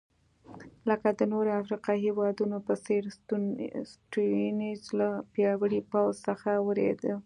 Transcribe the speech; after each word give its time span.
لکه 0.89 1.09
د 1.19 1.21
نورو 1.31 1.49
افریقایي 1.61 2.01
هېوادونو 2.09 2.57
په 2.67 2.73
څېر 2.85 3.03
سټیونز 4.07 4.81
له 4.99 5.07
پیاوړي 5.33 5.81
پوځ 5.91 6.13
څخه 6.27 6.49
وېرېده. 6.67 7.13